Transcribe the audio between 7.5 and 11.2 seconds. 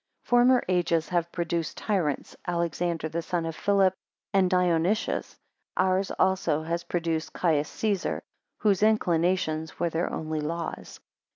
Caesar; whose inclinations were their only laws.